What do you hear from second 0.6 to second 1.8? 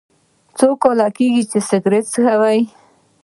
کاله کیږي چې